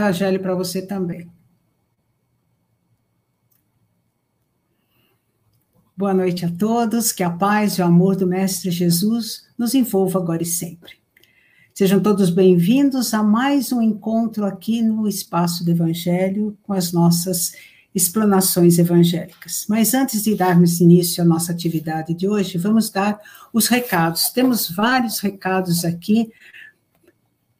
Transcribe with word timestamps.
Evangelho 0.00 0.40
para 0.40 0.54
você 0.54 0.80
também. 0.80 1.30
Boa 5.94 6.14
noite 6.14 6.46
a 6.46 6.50
todos, 6.50 7.12
que 7.12 7.22
a 7.22 7.28
paz 7.28 7.74
e 7.74 7.82
o 7.82 7.84
amor 7.84 8.16
do 8.16 8.26
Mestre 8.26 8.70
Jesus 8.70 9.46
nos 9.56 9.74
envolva 9.74 10.18
agora 10.18 10.42
e 10.42 10.46
sempre. 10.46 10.94
Sejam 11.74 12.00
todos 12.00 12.30
bem-vindos 12.30 13.12
a 13.12 13.22
mais 13.22 13.70
um 13.70 13.82
encontro 13.82 14.46
aqui 14.46 14.80
no 14.80 15.06
Espaço 15.06 15.62
do 15.62 15.70
Evangelho 15.70 16.56
com 16.62 16.72
as 16.72 16.90
nossas 16.90 17.52
explanações 17.94 18.78
evangélicas. 18.78 19.66
Mas 19.68 19.92
antes 19.92 20.22
de 20.22 20.34
darmos 20.34 20.80
início 20.80 21.22
à 21.22 21.26
nossa 21.26 21.52
atividade 21.52 22.14
de 22.14 22.26
hoje, 22.26 22.56
vamos 22.56 22.88
dar 22.88 23.20
os 23.52 23.68
recados. 23.68 24.30
Temos 24.30 24.70
vários 24.70 25.20
recados 25.20 25.84
aqui 25.84 26.32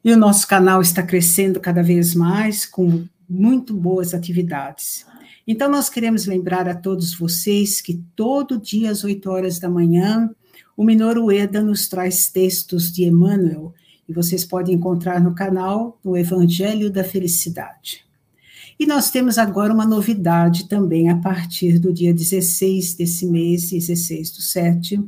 e 0.03 0.11
o 0.11 0.17
nosso 0.17 0.45
canal 0.47 0.81
está 0.81 1.01
crescendo 1.01 1.59
cada 1.59 1.81
vez 1.81 2.13
mais, 2.13 2.65
com 2.65 3.05
muito 3.29 3.73
boas 3.73 4.13
atividades. 4.13 5.05
Então, 5.47 5.69
nós 5.69 5.89
queremos 5.89 6.25
lembrar 6.25 6.67
a 6.67 6.75
todos 6.75 7.13
vocês 7.13 7.79
que 7.79 8.03
todo 8.15 8.59
dia 8.59 8.91
às 8.91 9.03
8 9.03 9.29
horas 9.29 9.59
da 9.59 9.69
manhã, 9.69 10.29
o 10.75 10.83
Minor 10.83 11.17
Ueda 11.17 11.61
nos 11.61 11.87
traz 11.87 12.29
textos 12.29 12.91
de 12.91 13.05
Emmanuel, 13.05 13.73
e 14.07 14.13
vocês 14.13 14.43
podem 14.43 14.75
encontrar 14.75 15.21
no 15.21 15.33
canal 15.33 15.97
o 16.03 16.17
Evangelho 16.17 16.89
da 16.89 17.03
Felicidade. 17.03 18.03
E 18.77 18.85
nós 18.85 19.09
temos 19.09 19.37
agora 19.37 19.73
uma 19.73 19.85
novidade 19.85 20.67
também 20.67 21.09
a 21.09 21.15
partir 21.15 21.79
do 21.79 21.93
dia 21.93 22.13
16 22.13 22.95
desse 22.95 23.25
mês, 23.25 23.69
16 23.69 24.31
do 24.31 24.41
7, 24.41 25.01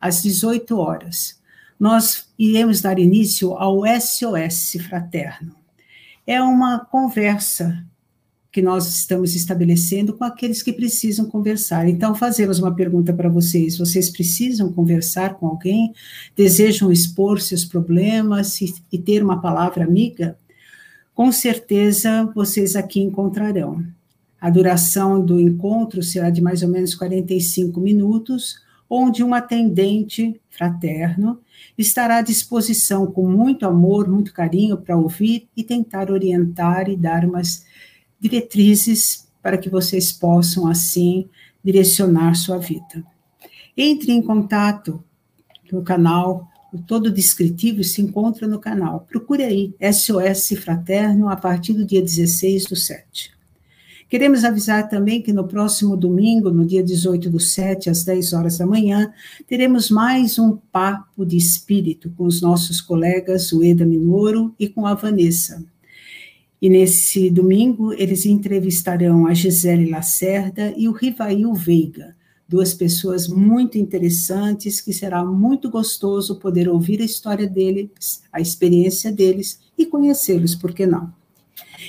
às 0.00 0.22
18 0.22 0.76
horas 0.76 1.41
nós 1.82 2.28
iremos 2.38 2.80
dar 2.80 2.96
início 2.96 3.54
ao 3.54 3.80
SOS 4.00 4.76
Fraterno. 4.88 5.52
É 6.24 6.40
uma 6.40 6.78
conversa 6.78 7.84
que 8.52 8.62
nós 8.62 8.86
estamos 8.86 9.34
estabelecendo 9.34 10.12
com 10.12 10.22
aqueles 10.22 10.62
que 10.62 10.72
precisam 10.72 11.26
conversar. 11.26 11.88
Então, 11.88 12.14
fazemos 12.14 12.60
uma 12.60 12.72
pergunta 12.72 13.12
para 13.12 13.28
vocês: 13.28 13.78
vocês 13.78 14.08
precisam 14.08 14.72
conversar 14.72 15.34
com 15.34 15.48
alguém? 15.48 15.92
Desejam 16.36 16.92
expor 16.92 17.40
seus 17.40 17.64
problemas 17.64 18.60
e, 18.60 18.72
e 18.92 18.96
ter 18.96 19.20
uma 19.20 19.40
palavra 19.40 19.82
amiga? 19.82 20.38
Com 21.12 21.32
certeza 21.32 22.30
vocês 22.32 22.76
aqui 22.76 23.00
encontrarão. 23.00 23.84
A 24.40 24.48
duração 24.50 25.20
do 25.20 25.40
encontro 25.40 26.00
será 26.00 26.30
de 26.30 26.40
mais 26.40 26.62
ou 26.62 26.68
menos 26.68 26.94
45 26.94 27.80
minutos, 27.80 28.62
onde 28.94 29.24
um 29.24 29.32
atendente 29.32 30.38
fraterno 30.50 31.40
estará 31.78 32.18
à 32.18 32.20
disposição 32.20 33.06
com 33.06 33.26
muito 33.26 33.66
amor, 33.66 34.06
muito 34.06 34.34
carinho 34.34 34.76
para 34.76 34.98
ouvir 34.98 35.48
e 35.56 35.64
tentar 35.64 36.10
orientar 36.10 36.90
e 36.90 36.96
dar 36.96 37.24
umas 37.24 37.64
diretrizes 38.20 39.26
para 39.42 39.56
que 39.56 39.70
vocês 39.70 40.12
possam, 40.12 40.66
assim, 40.66 41.26
direcionar 41.64 42.34
sua 42.34 42.58
vida. 42.58 43.02
Entre 43.74 44.12
em 44.12 44.20
contato 44.20 45.02
no 45.72 45.82
canal, 45.82 46.46
todo 46.86 47.10
descritivo 47.10 47.82
se 47.82 48.02
encontra 48.02 48.46
no 48.46 48.60
canal. 48.60 49.06
Procure 49.08 49.42
aí, 49.42 49.74
SOS 49.90 50.50
Fraterno, 50.62 51.30
a 51.30 51.36
partir 51.36 51.72
do 51.72 51.86
dia 51.86 52.02
16 52.02 52.66
do 52.66 52.76
7. 52.76 53.32
Queremos 54.12 54.44
avisar 54.44 54.90
também 54.90 55.22
que 55.22 55.32
no 55.32 55.48
próximo 55.48 55.96
domingo, 55.96 56.50
no 56.50 56.66
dia 56.66 56.82
18 56.82 57.30
do 57.30 57.40
7, 57.40 57.88
às 57.88 58.04
10 58.04 58.34
horas 58.34 58.58
da 58.58 58.66
manhã, 58.66 59.10
teremos 59.46 59.88
mais 59.88 60.38
um 60.38 60.54
papo 60.70 61.24
de 61.24 61.38
espírito 61.38 62.10
com 62.10 62.24
os 62.24 62.42
nossos 62.42 62.78
colegas, 62.78 63.50
o 63.52 63.64
Eda 63.64 63.86
Minoro 63.86 64.54
e 64.60 64.68
com 64.68 64.86
a 64.86 64.92
Vanessa. 64.92 65.64
E 66.60 66.68
nesse 66.68 67.30
domingo, 67.30 67.94
eles 67.94 68.26
entrevistarão 68.26 69.26
a 69.26 69.32
Gisele 69.32 69.88
Lacerda 69.88 70.74
e 70.76 70.86
o 70.88 70.92
Rivail 70.92 71.54
Veiga, 71.54 72.14
duas 72.46 72.74
pessoas 72.74 73.26
muito 73.26 73.78
interessantes 73.78 74.78
que 74.78 74.92
será 74.92 75.24
muito 75.24 75.70
gostoso 75.70 76.38
poder 76.38 76.68
ouvir 76.68 77.00
a 77.00 77.06
história 77.06 77.46
deles, 77.46 78.22
a 78.30 78.42
experiência 78.42 79.10
deles 79.10 79.58
e 79.78 79.86
conhecê-los, 79.86 80.54
por 80.54 80.74
que 80.74 80.84
não? 80.84 81.21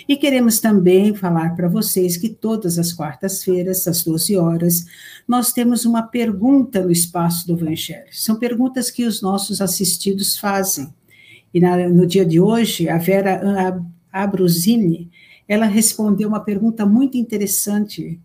E 0.07 0.17
queremos 0.17 0.59
também 0.59 1.15
falar 1.15 1.55
para 1.55 1.69
vocês 1.69 2.17
que 2.17 2.29
todas 2.29 2.77
as 2.77 2.91
quartas-feiras, 2.91 3.87
às 3.87 4.03
12 4.03 4.35
horas, 4.35 4.85
nós 5.27 5.53
temos 5.53 5.85
uma 5.85 6.03
pergunta 6.03 6.81
no 6.81 6.91
espaço 6.91 7.47
do 7.47 7.53
Evangelho. 7.53 8.05
São 8.11 8.37
perguntas 8.37 8.91
que 8.91 9.05
os 9.05 9.21
nossos 9.21 9.61
assistidos 9.61 10.37
fazem. 10.37 10.93
E 11.53 11.59
na, 11.59 11.87
no 11.87 12.05
dia 12.05 12.25
de 12.25 12.39
hoje, 12.39 12.89
a 12.89 12.97
Vera 12.97 13.81
Abruzini, 14.11 15.09
ela 15.47 15.65
respondeu 15.65 16.27
uma 16.27 16.39
pergunta 16.39 16.85
muito 16.85 17.17
interessante, 17.17 18.19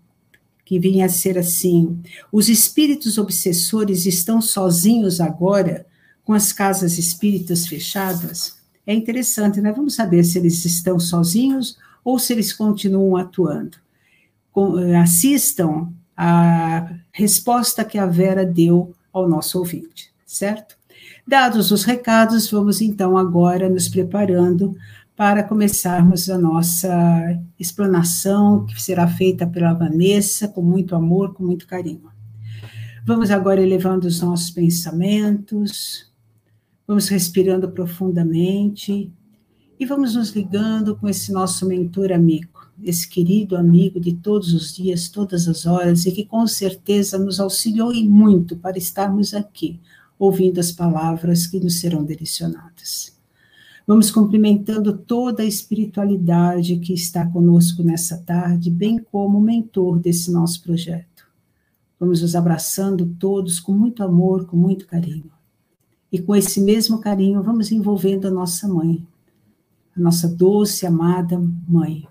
que 0.64 0.78
vinha 0.78 1.06
a 1.06 1.08
ser 1.08 1.38
assim: 1.38 2.00
os 2.32 2.48
espíritos 2.48 3.18
obsessores 3.18 4.06
estão 4.06 4.40
sozinhos 4.40 5.20
agora, 5.20 5.86
com 6.24 6.32
as 6.32 6.52
casas 6.52 6.98
espíritas 6.98 7.66
fechadas? 7.66 8.57
É 8.88 8.94
interessante, 8.94 9.60
né? 9.60 9.70
Vamos 9.70 9.94
saber 9.94 10.24
se 10.24 10.38
eles 10.38 10.64
estão 10.64 10.98
sozinhos 10.98 11.76
ou 12.02 12.18
se 12.18 12.32
eles 12.32 12.54
continuam 12.54 13.16
atuando. 13.16 13.76
Eh, 14.56 14.96
assistam 14.96 15.92
a 16.16 16.94
resposta 17.12 17.84
que 17.84 17.98
a 17.98 18.06
Vera 18.06 18.46
deu 18.46 18.94
ao 19.12 19.28
nosso 19.28 19.58
ouvinte, 19.58 20.10
certo? 20.24 20.74
Dados 21.26 21.70
os 21.70 21.84
recados, 21.84 22.50
vamos 22.50 22.80
então 22.80 23.18
agora 23.18 23.68
nos 23.68 23.90
preparando 23.90 24.74
para 25.14 25.42
começarmos 25.42 26.30
a 26.30 26.38
nossa 26.38 27.38
explanação, 27.60 28.64
que 28.64 28.80
será 28.80 29.06
feita 29.06 29.46
pela 29.46 29.74
Vanessa, 29.74 30.48
com 30.48 30.62
muito 30.62 30.96
amor, 30.96 31.34
com 31.34 31.44
muito 31.44 31.66
carinho. 31.66 32.08
Vamos 33.04 33.30
agora 33.30 33.60
elevando 33.60 34.06
os 34.06 34.22
nossos 34.22 34.50
pensamentos, 34.50 36.08
Vamos 36.88 37.06
respirando 37.08 37.70
profundamente 37.70 39.12
e 39.78 39.84
vamos 39.84 40.14
nos 40.14 40.30
ligando 40.30 40.96
com 40.96 41.06
esse 41.06 41.30
nosso 41.30 41.66
mentor 41.66 42.10
amigo, 42.10 42.66
esse 42.82 43.06
querido 43.06 43.58
amigo 43.58 44.00
de 44.00 44.14
todos 44.14 44.54
os 44.54 44.74
dias, 44.74 45.10
todas 45.10 45.46
as 45.46 45.66
horas 45.66 46.06
e 46.06 46.12
que 46.12 46.24
com 46.24 46.46
certeza 46.46 47.18
nos 47.18 47.40
auxiliou 47.40 47.92
e 47.92 48.08
muito 48.08 48.56
para 48.56 48.78
estarmos 48.78 49.34
aqui, 49.34 49.78
ouvindo 50.18 50.60
as 50.60 50.72
palavras 50.72 51.46
que 51.46 51.60
nos 51.60 51.78
serão 51.78 52.06
direcionadas. 52.06 53.14
Vamos 53.86 54.10
cumprimentando 54.10 54.96
toda 54.96 55.42
a 55.42 55.46
espiritualidade 55.46 56.78
que 56.78 56.94
está 56.94 57.26
conosco 57.26 57.82
nessa 57.82 58.16
tarde, 58.16 58.70
bem 58.70 58.98
como 58.98 59.36
o 59.36 59.42
mentor 59.42 59.98
desse 59.98 60.32
nosso 60.32 60.62
projeto. 60.62 61.28
Vamos 62.00 62.22
nos 62.22 62.34
abraçando 62.34 63.14
todos 63.18 63.60
com 63.60 63.72
muito 63.72 64.02
amor, 64.02 64.46
com 64.46 64.56
muito 64.56 64.86
carinho. 64.86 65.37
E 66.10 66.18
com 66.18 66.34
esse 66.34 66.60
mesmo 66.60 67.00
carinho, 67.00 67.42
vamos 67.42 67.70
envolvendo 67.70 68.26
a 68.26 68.30
nossa 68.30 68.66
mãe, 68.66 69.06
a 69.96 70.00
nossa 70.00 70.26
doce, 70.26 70.86
amada 70.86 71.38
mãe. 71.68 72.06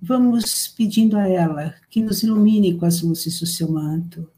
Vamos 0.00 0.68
pedindo 0.68 1.16
a 1.16 1.28
ela 1.28 1.74
que 1.90 2.02
nos 2.02 2.22
ilumine 2.22 2.74
com 2.74 2.86
as 2.86 3.02
luzes 3.02 3.40
do 3.40 3.46
seu 3.46 3.70
manto, 3.70 4.28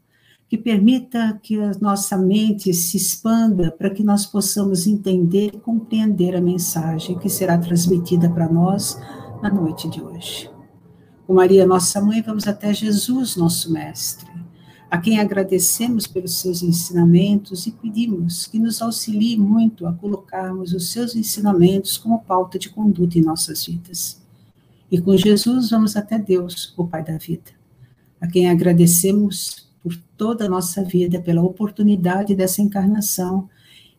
que 0.49 0.57
permita 0.57 1.39
que 1.41 1.59
a 1.59 1.71
nossa 1.79 2.17
mente 2.17 2.73
se 2.73 2.97
expanda 2.97 3.71
para 3.71 3.89
que 3.89 4.03
nós 4.03 4.25
possamos 4.25 4.87
entender 4.87 5.51
e 5.53 5.59
compreender 5.59 6.35
a 6.35 6.41
mensagem 6.41 7.17
que 7.19 7.29
será 7.29 7.57
transmitida 7.57 8.29
para 8.29 8.49
nós 8.49 8.97
na 9.41 9.49
noite 9.49 9.89
de 9.89 10.01
hoje. 10.01 10.49
Com 11.25 11.33
Maria, 11.33 11.65
nossa 11.65 12.01
mãe, 12.01 12.21
vamos 12.21 12.47
até 12.47 12.73
Jesus, 12.73 13.35
nosso 13.35 13.71
Mestre 13.71 14.36
a 14.89 14.97
quem 14.97 15.19
agradecemos 15.19 16.07
pelos 16.07 16.39
seus 16.39 16.63
ensinamentos 16.63 17.67
e 17.67 17.71
pedimos 17.71 18.47
que 18.47 18.57
nos 18.57 18.81
auxilie 18.81 19.37
muito 19.37 19.85
a 19.85 19.93
colocarmos 19.93 20.73
os 20.73 20.91
seus 20.91 21.15
ensinamentos 21.15 21.97
como 21.97 22.19
pauta 22.19 22.57
de 22.57 22.69
conduta 22.69 23.17
em 23.17 23.21
nossas 23.21 23.65
vidas. 23.65 24.21
E 24.89 24.99
com 25.01 25.17
Jesus 25.17 25.69
vamos 25.69 25.97
até 25.97 26.17
Deus, 26.17 26.73
o 26.77 26.87
Pai 26.87 27.03
da 27.03 27.17
vida, 27.17 27.51
a 28.21 28.27
quem 28.27 28.49
agradecemos 28.49 29.67
por 29.83 29.93
toda 30.15 30.45
a 30.45 30.49
nossa 30.49 30.83
vida, 30.83 31.19
pela 31.19 31.43
oportunidade 31.43 32.33
dessa 32.33 32.61
encarnação 32.61 33.49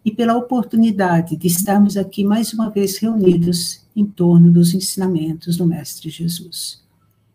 e 0.03 0.11
pela 0.11 0.37
oportunidade 0.37 1.37
de 1.37 1.47
estarmos 1.47 1.99
aqui 1.99 2.25
mais 2.25 2.55
uma 2.55 2.71
vez 2.71 2.97
reunidos 2.97 3.87
em 3.95 4.07
torno 4.07 4.51
dos 4.51 4.73
ensinamentos 4.73 5.59
do 5.59 5.67
Mestre 5.67 6.09
Jesus. 6.09 6.83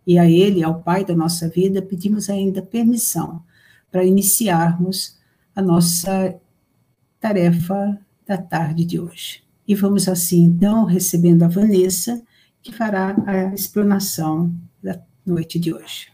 E 0.05 0.19
a 0.19 0.29
Ele, 0.29 0.63
ao 0.63 0.81
Pai 0.81 1.05
da 1.05 1.15
nossa 1.15 1.47
vida, 1.47 1.81
pedimos 1.81 2.29
ainda 2.29 2.61
permissão 2.61 3.43
para 3.91 4.03
iniciarmos 4.03 5.19
a 5.55 5.61
nossa 5.61 6.39
tarefa 7.19 7.99
da 8.25 8.37
tarde 8.37 8.83
de 8.83 8.99
hoje. 8.99 9.43
E 9.67 9.75
vamos 9.75 10.09
assim, 10.09 10.43
então, 10.43 10.85
recebendo 10.85 11.43
a 11.43 11.47
Vanessa, 11.47 12.21
que 12.61 12.71
fará 12.71 13.15
a 13.25 13.53
explanação 13.53 14.53
da 14.81 15.01
noite 15.25 15.57
de 15.57 15.73
hoje. 15.73 16.11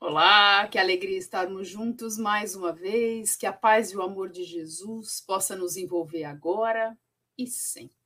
Olá, 0.00 0.66
que 0.68 0.78
alegria 0.78 1.18
estarmos 1.18 1.68
juntos 1.68 2.16
mais 2.16 2.54
uma 2.54 2.72
vez, 2.72 3.36
que 3.36 3.44
a 3.44 3.52
paz 3.52 3.90
e 3.90 3.96
o 3.96 4.02
amor 4.02 4.30
de 4.30 4.44
Jesus 4.44 5.20
possa 5.20 5.56
nos 5.56 5.76
envolver 5.76 6.24
agora 6.24 6.96
e 7.36 7.46
sempre. 7.46 7.97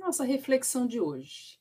Nossa 0.00 0.24
reflexão 0.24 0.86
de 0.86 0.98
hoje. 0.98 1.60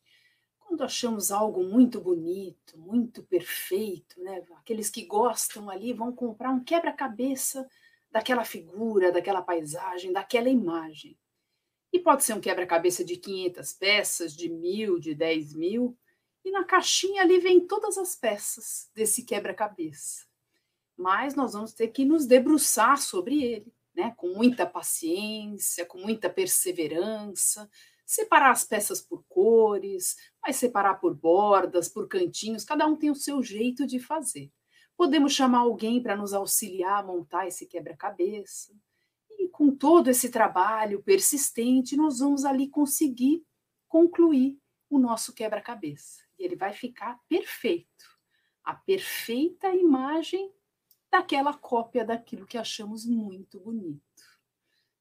Quando 0.59 0.81
achamos 0.81 1.29
algo 1.29 1.61
muito 1.61 1.99
bonito, 1.99 2.77
muito 2.77 3.21
perfeito, 3.21 4.19
né? 4.23 4.41
Aqueles 4.55 4.89
que 4.89 5.05
gostam 5.05 5.69
ali 5.69 5.91
vão 5.91 6.13
comprar 6.13 6.49
um 6.51 6.63
quebra-cabeça 6.63 7.69
daquela 8.09 8.45
figura, 8.45 9.11
daquela 9.11 9.41
paisagem, 9.41 10.13
daquela 10.13 10.47
imagem. 10.47 11.19
E 11.91 11.99
pode 11.99 12.23
ser 12.23 12.33
um 12.33 12.39
quebra-cabeça 12.39 13.03
de 13.03 13.17
500 13.17 13.73
peças, 13.73 14.33
de 14.33 14.47
mil, 14.47 14.99
de 14.99 15.13
10 15.13 15.53
mil, 15.53 15.97
e 16.43 16.49
na 16.49 16.63
caixinha 16.63 17.23
ali 17.23 17.39
vem 17.39 17.67
todas 17.67 17.97
as 17.97 18.15
peças 18.15 18.89
desse 18.95 19.25
quebra-cabeça. 19.25 20.25
Mas 20.95 21.35
nós 21.35 21.51
vamos 21.51 21.73
ter 21.73 21.89
que 21.89 22.05
nos 22.05 22.25
debruçar 22.25 23.01
sobre 23.01 23.43
ele, 23.43 23.73
né? 23.93 24.13
com 24.15 24.29
muita 24.29 24.65
paciência, 24.65 25.85
com 25.85 25.97
muita 25.97 26.29
perseverança, 26.29 27.69
separar 28.09 28.49
as 28.49 28.63
peças 28.63 28.99
por 28.99 29.23
cores, 29.29 30.17
vai 30.41 30.51
separar 30.51 30.95
por 30.95 31.13
bordas, 31.13 31.87
por 31.87 32.07
cantinhos, 32.07 32.65
cada 32.65 32.87
um 32.87 32.95
tem 32.95 33.11
o 33.11 33.15
seu 33.15 33.43
jeito 33.43 33.85
de 33.85 33.99
fazer. 33.99 34.51
Podemos 34.97 35.31
chamar 35.31 35.59
alguém 35.59 36.01
para 36.01 36.15
nos 36.15 36.33
auxiliar 36.33 37.03
a 37.03 37.05
montar 37.05 37.47
esse 37.47 37.67
quebra-cabeça. 37.67 38.73
E 39.29 39.47
com 39.49 39.69
todo 39.69 40.09
esse 40.09 40.31
trabalho 40.31 41.03
persistente, 41.03 41.95
nós 41.95 42.17
vamos 42.17 42.45
ali 42.45 42.67
conseguir 42.67 43.45
concluir 43.87 44.57
o 44.89 44.97
nosso 44.97 45.31
quebra-cabeça 45.31 46.23
e 46.39 46.43
ele 46.43 46.55
vai 46.55 46.73
ficar 46.73 47.19
perfeito. 47.29 48.05
A 48.63 48.73
perfeita 48.73 49.69
imagem 49.69 50.51
daquela 51.11 51.53
cópia 51.53 52.03
daquilo 52.03 52.47
que 52.47 52.57
achamos 52.57 53.05
muito 53.05 53.59
bonito. 53.59 54.08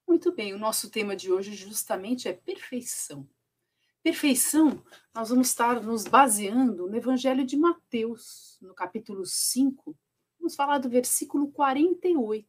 Muito 0.08 0.32
bem, 0.32 0.54
o 0.54 0.58
nosso 0.58 0.90
tema 0.90 1.14
de 1.14 1.30
hoje 1.30 1.54
justamente 1.54 2.28
é 2.28 2.32
perfeição. 2.32 3.28
Perfeição, 4.02 4.82
nós 5.14 5.28
vamos 5.28 5.48
estar 5.48 5.82
nos 5.82 6.04
baseando 6.04 6.88
no 6.88 6.96
Evangelho 6.96 7.44
de 7.44 7.58
Mateus, 7.58 8.56
no 8.62 8.74
capítulo 8.74 9.26
5, 9.26 9.94
vamos 10.38 10.56
falar 10.56 10.78
do 10.78 10.88
versículo 10.88 11.52
48, 11.52 12.48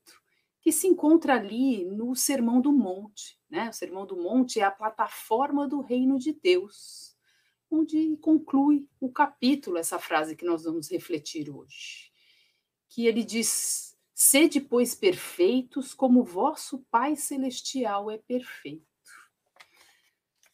que 0.61 0.71
se 0.71 0.87
encontra 0.87 1.35
ali 1.35 1.83
no 1.83 2.15
Sermão 2.15 2.61
do 2.61 2.71
Monte. 2.71 3.37
Né? 3.49 3.69
O 3.69 3.73
Sermão 3.73 4.05
do 4.05 4.15
Monte 4.15 4.61
é 4.61 4.63
a 4.63 4.71
plataforma 4.71 5.67
do 5.67 5.81
reino 5.81 6.17
de 6.17 6.31
Deus 6.31 7.09
onde 7.69 8.17
conclui 8.17 8.87
o 8.99 9.11
capítulo, 9.11 9.77
essa 9.77 9.99
frase 9.99 10.35
que 10.35 10.45
nós 10.45 10.63
vamos 10.63 10.89
refletir 10.89 11.49
hoje. 11.49 12.09
Que 12.87 13.05
ele 13.05 13.23
diz: 13.23 13.88
Sede, 14.21 14.59
pois, 14.59 14.93
perfeitos, 14.93 15.93
como 15.93 16.25
vosso 16.25 16.79
Pai 16.91 17.15
Celestial 17.15 18.11
é 18.11 18.17
perfeito. 18.17 18.85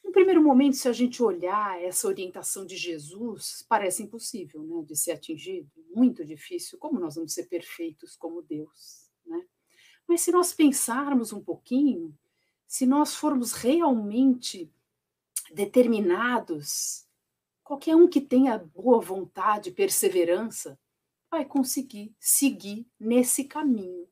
No 0.04 0.12
primeiro 0.12 0.40
momento, 0.44 0.76
se 0.76 0.88
a 0.88 0.94
gente 0.94 1.24
olhar 1.24 1.82
essa 1.82 2.08
orientação 2.08 2.64
de 2.64 2.78
Jesus, 2.78 3.66
parece 3.68 4.04
impossível 4.04 4.62
né, 4.62 4.84
de 4.84 4.96
ser 4.96 5.14
atingido, 5.14 5.68
muito 5.96 6.24
difícil. 6.24 6.78
Como 6.78 7.00
nós 7.00 7.16
vamos 7.16 7.34
ser 7.34 7.46
perfeitos 7.46 8.16
como 8.16 8.44
Deus? 8.44 9.10
Né? 9.26 9.44
Mas 10.08 10.22
se 10.22 10.32
nós 10.32 10.54
pensarmos 10.54 11.34
um 11.34 11.44
pouquinho, 11.44 12.16
se 12.68 12.86
nós 12.86 13.16
formos 13.16 13.54
realmente 13.54 14.72
determinados 15.52 17.06
Qualquer 17.66 17.96
um 17.96 18.08
que 18.08 18.22
tenha 18.22 18.60
boa 18.60 19.02
vontade, 19.02 19.72
perseverança, 19.72 20.78
vai 21.30 21.46
conseguir 21.46 22.16
seguir 22.20 22.88
nesse 23.00 23.44
caminho. 23.44 24.08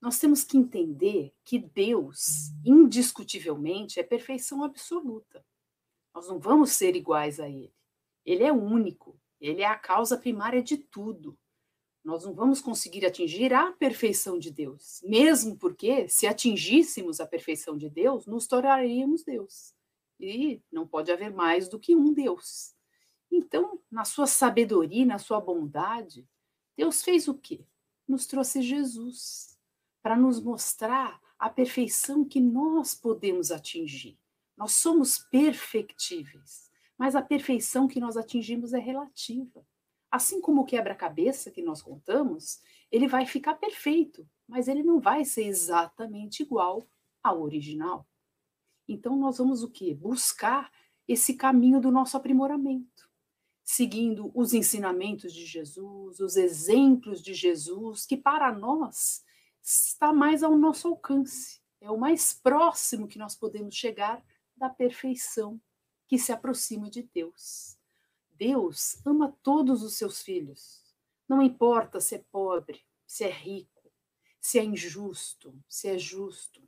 Nós 0.00 0.18
temos 0.18 0.42
que 0.42 0.58
entender 0.58 1.32
que 1.44 1.58
Deus, 1.58 2.50
indiscutivelmente, 2.64 4.00
é 4.00 4.02
perfeição 4.02 4.64
absoluta. 4.64 5.44
Nós 6.12 6.26
não 6.26 6.40
vamos 6.40 6.72
ser 6.72 6.96
iguais 6.96 7.38
a 7.38 7.48
Ele. 7.48 7.72
Ele 8.24 8.42
é 8.42 8.52
único, 8.52 9.16
Ele 9.40 9.62
é 9.62 9.66
a 9.66 9.78
causa 9.78 10.18
primária 10.18 10.62
de 10.62 10.76
tudo. 10.76 11.38
Nós 12.04 12.24
não 12.24 12.34
vamos 12.34 12.60
conseguir 12.60 13.06
atingir 13.06 13.54
a 13.54 13.70
perfeição 13.70 14.38
de 14.38 14.50
Deus, 14.50 15.00
mesmo 15.04 15.56
porque, 15.56 16.08
se 16.08 16.26
atingíssemos 16.26 17.20
a 17.20 17.26
perfeição 17.26 17.76
de 17.76 17.88
Deus, 17.88 18.26
nos 18.26 18.48
tornaríamos 18.48 19.22
Deus. 19.22 19.72
E 20.18 20.60
não 20.70 20.86
pode 20.86 21.12
haver 21.12 21.32
mais 21.32 21.68
do 21.68 21.78
que 21.78 21.94
um 21.94 22.12
Deus. 22.12 22.74
Então, 23.34 23.80
na 23.90 24.04
sua 24.04 24.26
sabedoria, 24.26 25.06
na 25.06 25.18
sua 25.18 25.40
bondade, 25.40 26.28
Deus 26.76 27.02
fez 27.02 27.26
o 27.28 27.34
quê? 27.34 27.64
Nos 28.06 28.26
trouxe 28.26 28.60
Jesus 28.60 29.58
para 30.02 30.14
nos 30.14 30.38
mostrar 30.38 31.18
a 31.38 31.48
perfeição 31.48 32.26
que 32.26 32.38
nós 32.38 32.94
podemos 32.94 33.50
atingir. 33.50 34.18
Nós 34.54 34.72
somos 34.72 35.18
perfectíveis, 35.18 36.70
mas 36.98 37.16
a 37.16 37.22
perfeição 37.22 37.88
que 37.88 37.98
nós 37.98 38.18
atingimos 38.18 38.74
é 38.74 38.78
relativa. 38.78 39.66
Assim 40.10 40.38
como 40.40 40.60
o 40.60 40.64
quebra-cabeça 40.66 41.50
que 41.50 41.62
nós 41.62 41.80
contamos, 41.80 42.60
ele 42.90 43.08
vai 43.08 43.24
ficar 43.24 43.54
perfeito, 43.54 44.28
mas 44.46 44.68
ele 44.68 44.82
não 44.82 45.00
vai 45.00 45.24
ser 45.24 45.44
exatamente 45.44 46.42
igual 46.42 46.86
ao 47.22 47.40
original. 47.40 48.06
Então 48.86 49.16
nós 49.16 49.38
vamos 49.38 49.62
o 49.62 49.70
quê? 49.70 49.94
Buscar 49.94 50.70
esse 51.08 51.34
caminho 51.34 51.80
do 51.80 51.90
nosso 51.90 52.16
aprimoramento, 52.16 53.10
seguindo 53.74 54.30
os 54.34 54.52
ensinamentos 54.52 55.32
de 55.32 55.46
Jesus, 55.46 56.20
os 56.20 56.36
exemplos 56.36 57.22
de 57.22 57.34
Jesus, 57.34 58.04
que 58.04 58.16
para 58.16 58.52
nós 58.52 59.24
está 59.62 60.12
mais 60.12 60.42
ao 60.42 60.56
nosso 60.56 60.88
alcance, 60.88 61.60
é 61.80 61.90
o 61.90 61.98
mais 61.98 62.32
próximo 62.32 63.08
que 63.08 63.18
nós 63.18 63.34
podemos 63.34 63.74
chegar 63.74 64.24
da 64.56 64.68
perfeição 64.68 65.60
que 66.06 66.18
se 66.18 66.32
aproxima 66.32 66.90
de 66.90 67.02
Deus. 67.02 67.78
Deus 68.32 69.00
ama 69.06 69.36
todos 69.42 69.82
os 69.82 69.94
seus 69.94 70.22
filhos. 70.22 70.82
Não 71.28 71.42
importa 71.42 72.00
se 72.00 72.16
é 72.16 72.24
pobre, 72.30 72.82
se 73.06 73.24
é 73.24 73.30
rico, 73.30 73.90
se 74.40 74.58
é 74.58 74.64
injusto, 74.64 75.54
se 75.68 75.88
é 75.88 75.98
justo 75.98 76.60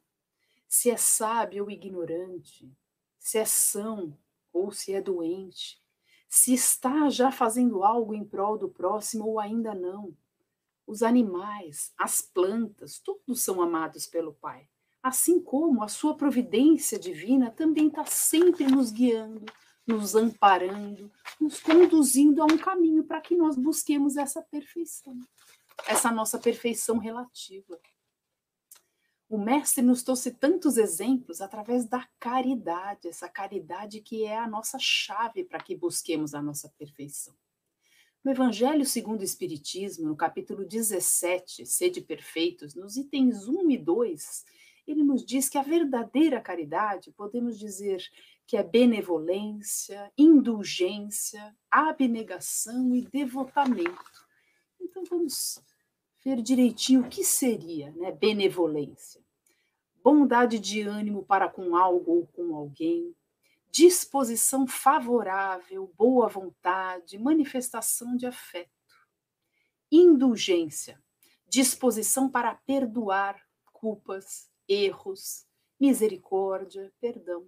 se 0.75 0.91
é 0.91 0.97
sábio 0.97 1.63
ou 1.63 1.71
ignorante, 1.71 2.69
se 3.17 3.39
é 3.39 3.45
são 3.45 4.19
ou 4.53 4.73
se 4.73 4.93
é 4.93 5.01
doente, 5.01 5.81
se 6.35 6.53
está 6.53 7.09
já 7.09 7.31
fazendo 7.31 7.85
algo 7.85 8.13
em 8.13 8.25
prol 8.25 8.59
do 8.59 8.69
próximo 8.69 9.25
ou 9.25 9.39
ainda 9.39 9.73
não. 9.73 10.13
Os 10.85 11.01
animais, 11.01 11.95
as 11.97 12.21
plantas, 12.21 12.99
todos 12.99 13.41
são 13.41 13.63
amados 13.63 14.05
pelo 14.05 14.35
Pai. 14.35 14.69
Assim 15.01 15.41
como 15.41 15.85
a 15.85 15.87
sua 15.87 16.17
providência 16.17 16.99
divina 16.99 17.53
também 17.53 17.87
está 17.87 18.05
sempre 18.05 18.67
nos 18.67 18.91
guiando, 18.91 19.45
nos 19.87 20.17
amparando, 20.17 21.09
nos 21.41 21.61
conduzindo 21.61 22.43
a 22.43 22.47
um 22.47 22.59
caminho 22.59 23.05
para 23.05 23.21
que 23.21 23.37
nós 23.37 23.55
busquemos 23.55 24.17
essa 24.17 24.43
perfeição, 24.43 25.17
essa 25.87 26.11
nossa 26.11 26.37
perfeição 26.37 26.99
relativa. 26.99 27.79
O 29.29 29.39
Mestre 29.39 29.83
nos 29.83 30.03
trouxe 30.03 30.31
tantos 30.31 30.77
exemplos 30.77 31.41
através 31.41 31.87
da 31.87 32.07
caridade, 32.21 33.09
essa 33.09 33.29
caridade 33.29 34.01
que 34.01 34.25
é 34.25 34.39
a 34.39 34.47
nossa 34.47 34.79
chave 34.79 35.45
para 35.45 35.61
que 35.61 35.75
busquemos 35.75 36.35
a 36.35 36.43
nossa 36.43 36.69
perfeição. 36.79 37.35
No 38.23 38.31
Evangelho 38.31 38.85
segundo 38.85 39.21
o 39.21 39.25
Espiritismo, 39.25 40.09
no 40.09 40.17
capítulo 40.17 40.65
17, 40.65 41.67
Sede 41.67 42.01
Perfeitos, 42.01 42.75
nos 42.75 42.97
itens 42.97 43.49
1 43.49 43.71
e 43.71 43.79
2, 43.79 44.45
ele 44.87 45.03
nos 45.03 45.25
diz 45.25 45.49
que 45.49 45.59
a 45.59 45.63
verdadeira 45.63 46.41
caridade, 46.41 47.11
podemos 47.13 47.59
dizer 47.59 48.03
que 48.47 48.57
é 48.57 48.63
benevolência, 48.63 50.13
indulgência, 50.17 51.55
abnegação 51.71 52.95
e 52.95 53.03
devotamento. 53.03 54.27
Então 54.81 55.03
vamos 55.05 55.63
ver 56.25 56.41
direitinho 56.41 57.03
o 57.03 57.09
que 57.09 57.23
seria 57.23 57.93
né, 57.93 58.11
benevolência. 58.11 59.23
Bondade 60.03 60.59
de 60.59 60.81
ânimo 60.81 61.23
para 61.23 61.49
com 61.49 61.77
algo 61.77 62.13
ou 62.13 62.27
com 62.29 62.57
alguém, 62.57 63.15
disposição 63.71 64.67
favorável, 64.67 65.93
boa 65.97 66.29
vontade, 66.29 67.19
manifestação 67.19 68.17
de 68.17 68.27
afeto. 68.27 68.71
Indulgência, 69.93 71.03
disposição 71.47 72.29
para 72.29 72.55
perdoar 72.55 73.41
culpas, 73.73 74.49
erros, 74.67 75.47
misericórdia, 75.79 76.93
perdão. 77.01 77.47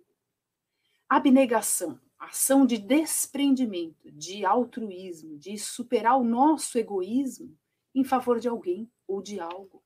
Abnegação, 1.08 2.00
ação 2.18 2.66
de 2.66 2.78
desprendimento, 2.78 4.10
de 4.12 4.44
altruísmo, 4.44 5.38
de 5.38 5.56
superar 5.56 6.18
o 6.18 6.24
nosso 6.24 6.78
egoísmo 6.78 7.56
em 7.96 8.04
favor 8.04 8.38
de 8.38 8.46
alguém 8.46 8.92
ou 9.08 9.22
de 9.22 9.40
algo, 9.40 9.82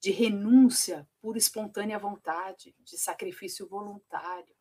de 0.00 0.12
renúncia 0.12 1.08
por 1.20 1.36
espontânea 1.36 1.98
vontade, 1.98 2.72
de 2.84 2.96
sacrifício 2.96 3.66
voluntário. 3.66 4.54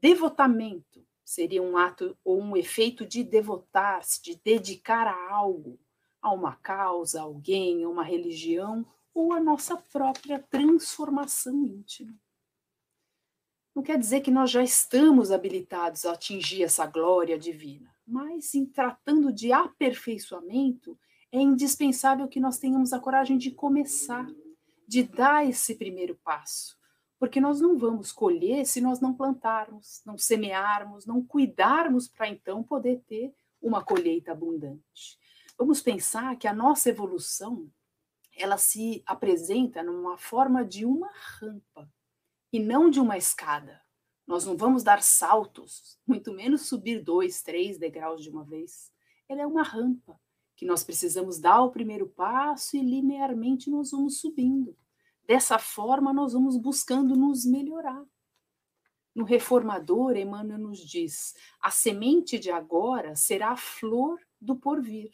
Devotamento 0.00 1.04
seria 1.24 1.60
um 1.60 1.76
ato 1.76 2.16
ou 2.24 2.40
um 2.40 2.56
efeito 2.56 3.04
de 3.04 3.24
devotar-se, 3.24 4.22
de 4.22 4.40
dedicar 4.44 5.08
a 5.08 5.34
algo, 5.34 5.76
a 6.22 6.30
uma 6.30 6.54
causa, 6.54 7.18
a 7.18 7.24
alguém, 7.24 7.82
a 7.82 7.88
uma 7.88 8.04
religião 8.04 8.86
ou 9.12 9.32
a 9.32 9.40
nossa 9.40 9.76
própria 9.76 10.38
transformação 10.38 11.66
íntima. 11.66 12.14
Não 13.74 13.82
quer 13.82 13.98
dizer 13.98 14.20
que 14.20 14.30
nós 14.30 14.52
já 14.52 14.62
estamos 14.62 15.32
habilitados 15.32 16.06
a 16.06 16.12
atingir 16.12 16.62
essa 16.62 16.86
glória 16.86 17.36
divina, 17.36 17.92
mas 18.06 18.54
em 18.54 18.64
tratando 18.64 19.32
de 19.32 19.52
aperfeiçoamento, 19.52 20.96
é 21.30 21.40
indispensável 21.40 22.26
que 22.28 22.40
nós 22.40 22.58
tenhamos 22.58 22.92
a 22.92 23.00
coragem 23.00 23.36
de 23.36 23.50
começar, 23.50 24.26
de 24.86 25.02
dar 25.02 25.46
esse 25.46 25.74
primeiro 25.74 26.16
passo, 26.24 26.78
porque 27.18 27.40
nós 27.40 27.60
não 27.60 27.76
vamos 27.76 28.12
colher 28.12 28.64
se 28.64 28.80
nós 28.80 29.00
não 29.00 29.12
plantarmos, 29.12 30.02
não 30.06 30.16
semearmos, 30.16 31.04
não 31.04 31.22
cuidarmos 31.22 32.08
para 32.08 32.28
então 32.28 32.62
poder 32.62 33.02
ter 33.06 33.34
uma 33.60 33.84
colheita 33.84 34.32
abundante. 34.32 35.18
Vamos 35.58 35.82
pensar 35.82 36.36
que 36.36 36.46
a 36.46 36.54
nossa 36.54 36.88
evolução 36.88 37.70
ela 38.34 38.56
se 38.56 39.02
apresenta 39.04 39.82
numa 39.82 40.16
forma 40.16 40.64
de 40.64 40.86
uma 40.86 41.10
rampa 41.40 41.90
e 42.52 42.60
não 42.60 42.88
de 42.88 43.00
uma 43.00 43.18
escada. 43.18 43.82
Nós 44.26 44.44
não 44.44 44.56
vamos 44.56 44.82
dar 44.84 45.02
saltos, 45.02 45.98
muito 46.06 46.32
menos 46.32 46.62
subir 46.62 47.02
dois, 47.02 47.42
três 47.42 47.78
degraus 47.78 48.22
de 48.22 48.30
uma 48.30 48.44
vez. 48.44 48.92
Ela 49.28 49.42
é 49.42 49.46
uma 49.46 49.62
rampa 49.62 50.18
que 50.58 50.66
nós 50.66 50.82
precisamos 50.82 51.38
dar 51.38 51.62
o 51.62 51.70
primeiro 51.70 52.08
passo 52.08 52.76
e 52.76 52.80
linearmente 52.80 53.70
nós 53.70 53.92
vamos 53.92 54.18
subindo. 54.18 54.76
Dessa 55.24 55.56
forma, 55.56 56.12
nós 56.12 56.32
vamos 56.32 56.56
buscando 56.56 57.14
nos 57.14 57.46
melhorar. 57.46 58.04
No 59.14 59.22
Reformador, 59.22 60.16
Emmanuel 60.16 60.58
nos 60.58 60.80
diz: 60.80 61.36
a 61.60 61.70
semente 61.70 62.40
de 62.40 62.50
agora 62.50 63.14
será 63.14 63.52
a 63.52 63.56
flor 63.56 64.18
do 64.40 64.56
porvir, 64.56 65.12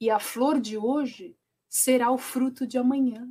e 0.00 0.10
a 0.10 0.18
flor 0.18 0.60
de 0.60 0.76
hoje 0.76 1.38
será 1.68 2.10
o 2.10 2.18
fruto 2.18 2.66
de 2.66 2.76
amanhã. 2.76 3.30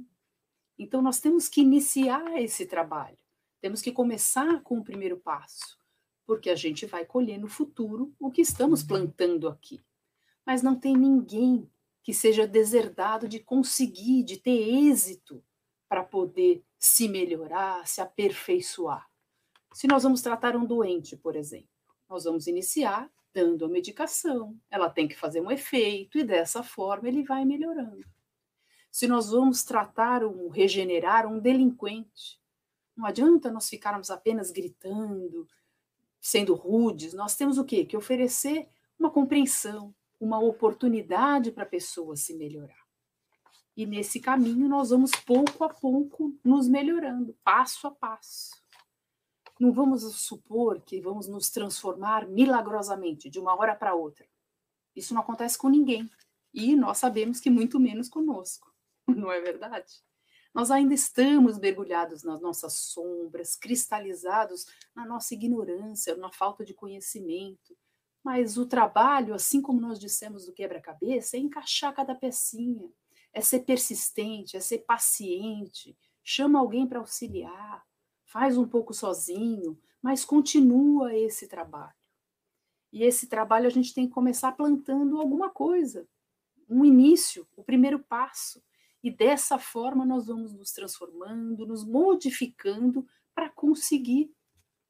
Então, 0.80 1.02
nós 1.02 1.20
temos 1.20 1.50
que 1.50 1.60
iniciar 1.60 2.42
esse 2.42 2.66
trabalho. 2.66 3.18
Temos 3.60 3.82
que 3.82 3.92
começar 3.92 4.62
com 4.62 4.78
o 4.78 4.84
primeiro 4.86 5.18
passo, 5.18 5.78
porque 6.26 6.50
a 6.50 6.56
gente 6.56 6.86
vai 6.86 7.04
colher 7.04 7.38
no 7.38 7.50
futuro 7.50 8.14
o 8.18 8.32
que 8.32 8.40
estamos 8.40 8.84
uhum. 8.84 8.88
plantando 8.88 9.50
aqui. 9.50 9.84
Mas 10.52 10.62
não 10.62 10.76
tem 10.76 10.98
ninguém 10.98 11.66
que 12.04 12.14
seja 12.14 12.46
deserdado 12.46 13.26
de 13.26 13.40
conseguir, 13.40 14.22
de 14.22 14.36
ter 14.36 14.90
êxito 14.90 15.42
para 15.88 16.04
poder 16.04 16.62
se 16.78 17.08
melhorar, 17.08 17.88
se 17.88 18.02
aperfeiçoar. 18.02 19.10
Se 19.74 19.88
nós 19.88 20.04
vamos 20.04 20.22
tratar 20.22 20.58
um 20.58 20.66
doente, 20.66 21.16
por 21.16 21.38
exemplo, 21.38 21.70
nós 22.10 22.26
vamos 22.26 22.48
iniciar 22.48 23.10
dando 23.34 23.64
a 23.64 23.70
medicação, 23.70 24.60
ela 24.70 24.90
tem 24.90 25.08
que 25.08 25.18
fazer 25.18 25.40
um 25.40 25.50
efeito 25.50 26.18
e 26.18 26.24
dessa 26.26 26.62
forma 26.62 27.08
ele 27.08 27.24
vai 27.24 27.46
melhorando. 27.46 28.06
Se 28.92 29.08
nós 29.08 29.30
vamos 29.30 29.64
tratar 29.64 30.22
um, 30.26 30.50
regenerar 30.50 31.26
um 31.32 31.40
delinquente, 31.40 32.42
não 32.94 33.06
adianta 33.06 33.50
nós 33.50 33.70
ficarmos 33.70 34.12
apenas 34.12 34.52
gritando, 34.52 35.48
sendo 36.20 36.54
rudes. 36.56 37.14
Nós 37.14 37.38
temos 37.38 37.58
o 37.58 37.64
quê? 37.64 37.86
Que 37.86 37.96
oferecer 37.96 38.68
uma 39.00 39.10
compreensão, 39.10 39.96
uma 40.22 40.40
oportunidade 40.40 41.52
para 41.52 41.64
a 41.64 41.70
pessoa 41.70 42.16
se 42.16 42.36
melhorar. 42.36 42.80
E 43.76 43.88
nesse 43.88 44.20
caminho 44.20 44.70
nós 44.70 44.92
vamos 44.92 45.12
pouco 45.26 45.64
a 45.64 45.70
pouco 45.70 46.38
nos 46.44 46.68
melhorando, 46.68 47.36
passo 47.44 47.88
a 47.88 47.92
passo. 47.92 48.62
Não 49.60 49.72
vamos 49.72 50.04
supor 50.16 50.80
que 50.82 51.02
vamos 51.02 51.28
nos 51.28 51.50
transformar 51.50 52.28
milagrosamente 52.28 53.30
de 53.30 53.40
uma 53.40 53.56
hora 53.56 53.76
para 53.76 53.96
outra. 53.96 54.28
Isso 54.96 55.14
não 55.14 55.22
acontece 55.22 55.58
com 55.58 55.70
ninguém. 55.70 56.10
E 56.54 56.76
nós 56.76 57.00
sabemos 57.00 57.40
que 57.40 57.50
muito 57.50 57.80
menos 57.80 58.10
conosco. 58.10 58.72
Não 59.08 59.32
é 59.32 59.40
verdade? 59.40 60.04
Nós 60.54 60.70
ainda 60.70 60.94
estamos 60.94 61.58
mergulhados 61.58 62.24
nas 62.24 62.42
nossas 62.42 62.74
sombras, 62.74 63.56
cristalizados 63.56 64.66
na 64.94 65.06
nossa 65.06 65.34
ignorância, 65.34 66.16
na 66.18 66.30
falta 66.30 66.66
de 66.66 66.74
conhecimento. 66.74 67.78
Mas 68.24 68.58
o 68.58 68.66
trabalho, 68.66 69.34
assim 69.34 69.62
como 69.62 69.82
nós 69.82 70.00
dissemos 70.00 70.46
do 70.46 70.54
quebra-cabeça, 70.54 71.38
é 71.38 71.40
encaixar 71.40 71.94
cada 71.94 72.14
pecinha, 72.14 72.90
é 73.34 73.42
ser 73.42 73.62
persistente, 73.62 74.56
é 74.56 74.60
ser 74.60 74.80
paciente, 74.80 75.98
chama 76.24 76.60
alguém 76.60 76.86
para 76.86 77.00
auxiliar, 77.00 77.86
faz 78.26 78.58
um 78.58 78.68
pouco 78.68 78.94
sozinho, 78.94 79.80
mas 80.02 80.24
continua 80.24 81.16
esse 81.16 81.48
trabalho. 81.48 81.94
E 82.92 83.04
esse 83.04 83.28
trabalho 83.28 83.68
a 83.68 83.70
gente 83.72 83.94
tem 83.94 84.08
que 84.08 84.14
começar 84.14 84.52
plantando 84.52 85.20
alguma 85.20 85.50
coisa, 85.50 86.08
um 86.70 86.86
início, 86.86 87.48
o 87.56 87.64
primeiro 87.64 88.00
passo. 88.00 88.64
E 89.04 89.10
dessa 89.10 89.58
forma 89.58 90.06
nós 90.06 90.28
vamos 90.28 90.54
nos 90.54 90.72
transformando, 90.72 91.66
nos 91.66 91.86
modificando 91.86 93.08
para 93.34 93.50
conseguir 93.50 94.32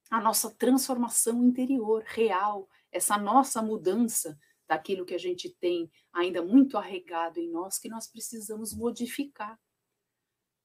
a 0.10 0.20
nossa 0.20 0.50
transformação 0.52 1.44
interior 1.44 2.04
real, 2.06 2.68
essa 2.92 3.18
nossa 3.18 3.62
mudança 3.62 4.38
daquilo 4.68 5.06
que 5.06 5.14
a 5.14 5.20
gente 5.20 5.50
tem 5.50 5.92
ainda 6.14 6.42
muito 6.42 6.78
arregado 6.78 7.40
em 7.40 7.50
nós 7.50 7.78
que 7.78 7.90
nós 7.90 8.08
precisamos 8.08 8.74
modificar. 8.74 9.60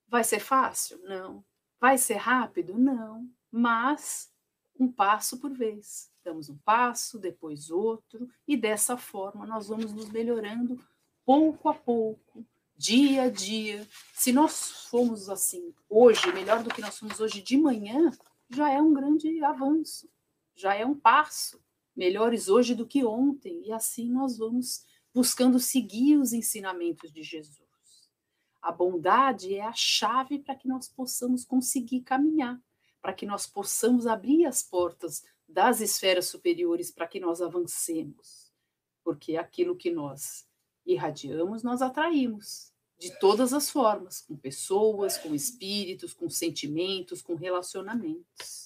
Vai 0.08 0.22
ser 0.22 0.38
fácil? 0.38 1.00
Não. 1.02 1.44
Vai 1.80 1.98
ser 1.98 2.14
rápido? 2.14 2.78
Não. 2.78 3.28
Mas 3.50 4.32
um 4.78 4.90
passo 4.90 5.38
por 5.38 5.52
vez. 5.52 6.10
Damos 6.22 6.48
um 6.48 6.56
passo, 6.58 7.18
depois 7.18 7.70
outro, 7.70 8.28
e 8.46 8.56
dessa 8.56 8.96
forma 8.96 9.46
nós 9.46 9.68
vamos 9.68 9.92
nos 9.92 10.08
melhorando 10.10 10.78
pouco 11.24 11.68
a 11.68 11.74
pouco, 11.74 12.44
dia 12.76 13.24
a 13.24 13.30
dia. 13.30 13.86
Se 14.12 14.32
nós 14.32 14.86
fomos 14.88 15.28
assim 15.28 15.74
hoje, 15.88 16.32
melhor 16.32 16.62
do 16.62 16.70
que 16.70 16.80
nós 16.80 16.98
fomos 16.98 17.20
hoje 17.20 17.42
de 17.42 17.56
manhã, 17.56 18.10
já 18.50 18.70
é 18.70 18.80
um 18.80 18.92
grande 18.92 19.42
avanço, 19.42 20.08
já 20.54 20.74
é 20.74 20.84
um 20.84 20.94
passo. 20.94 21.60
Melhores 21.96 22.48
hoje 22.48 22.74
do 22.74 22.86
que 22.86 23.04
ontem, 23.04 23.62
e 23.64 23.72
assim 23.72 24.10
nós 24.10 24.36
vamos 24.36 24.84
buscando 25.14 25.58
seguir 25.58 26.18
os 26.18 26.32
ensinamentos 26.34 27.10
de 27.10 27.22
Jesus. 27.22 27.66
A 28.60 28.70
bondade 28.70 29.54
é 29.54 29.62
a 29.62 29.72
chave 29.72 30.38
para 30.38 30.54
que 30.54 30.68
nós 30.68 30.88
possamos 30.88 31.44
conseguir 31.44 32.02
caminhar, 32.02 32.60
para 33.00 33.14
que 33.14 33.24
nós 33.24 33.46
possamos 33.46 34.06
abrir 34.06 34.44
as 34.44 34.62
portas 34.62 35.24
das 35.48 35.80
esferas 35.80 36.26
superiores 36.26 36.90
para 36.90 37.06
que 37.06 37.20
nós 37.20 37.40
avancemos. 37.40 38.52
Porque 39.02 39.36
aquilo 39.36 39.76
que 39.76 39.90
nós 39.90 40.46
irradiamos, 40.84 41.62
nós 41.62 41.80
atraímos 41.80 42.72
de 42.98 43.16
todas 43.18 43.52
as 43.52 43.70
formas, 43.70 44.20
com 44.20 44.36
pessoas, 44.36 45.16
com 45.16 45.34
espíritos, 45.34 46.12
com 46.12 46.28
sentimentos, 46.28 47.22
com 47.22 47.34
relacionamentos. 47.34 48.65